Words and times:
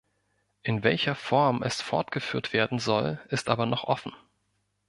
In 0.63 0.83
welcher 0.83 1.13
Form 1.13 1.61
es 1.61 1.79
fortgeführt 1.79 2.53
werden 2.53 2.79
soll, 2.79 3.19
ist 3.29 3.49
aber 3.49 3.67
noch 3.67 3.83
offen. 3.83 4.15